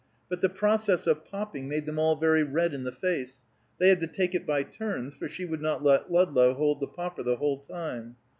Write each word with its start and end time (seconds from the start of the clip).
But 0.29 0.41
the 0.41 0.49
process 0.49 1.05
of 1.05 1.25
popping 1.25 1.69
made 1.69 1.85
them 1.85 1.99
all 1.99 2.15
very 2.15 2.41
red 2.43 2.73
in 2.73 2.85
the 2.85 2.91
face; 2.91 3.43
they 3.77 3.89
had 3.89 3.99
to 3.99 4.07
take 4.07 4.33
it 4.33 4.47
by 4.47 4.63
turns, 4.63 5.13
for 5.13 5.29
she 5.29 5.45
would 5.45 5.61
not 5.61 5.83
let 5.83 6.11
Ludlow 6.11 6.55
hold 6.55 6.79
the 6.79 6.87
popper 6.87 7.21
the 7.21 7.35
whole 7.35 7.59
time. 7.59 8.15